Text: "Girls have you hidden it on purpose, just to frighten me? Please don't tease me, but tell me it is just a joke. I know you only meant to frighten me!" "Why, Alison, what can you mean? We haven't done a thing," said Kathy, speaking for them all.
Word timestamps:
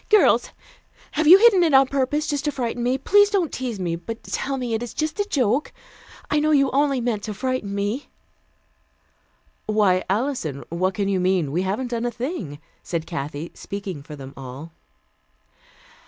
"Girls 0.09 0.49
have 1.11 1.27
you 1.27 1.37
hidden 1.37 1.61
it 1.61 1.75
on 1.75 1.85
purpose, 1.85 2.25
just 2.25 2.45
to 2.45 2.51
frighten 2.51 2.81
me? 2.81 2.97
Please 2.97 3.29
don't 3.29 3.51
tease 3.53 3.79
me, 3.79 3.95
but 3.95 4.23
tell 4.23 4.57
me 4.57 4.73
it 4.73 4.81
is 4.81 4.95
just 4.95 5.19
a 5.19 5.27
joke. 5.29 5.71
I 6.27 6.39
know 6.39 6.49
you 6.49 6.71
only 6.71 6.99
meant 6.99 7.21
to 7.25 7.35
frighten 7.35 7.75
me!" 7.75 8.09
"Why, 9.67 10.03
Alison, 10.09 10.63
what 10.69 10.95
can 10.95 11.07
you 11.07 11.19
mean? 11.19 11.51
We 11.51 11.61
haven't 11.61 11.89
done 11.91 12.07
a 12.07 12.09
thing," 12.09 12.57
said 12.81 13.05
Kathy, 13.05 13.51
speaking 13.53 14.01
for 14.01 14.15
them 14.15 14.33
all. 14.35 14.71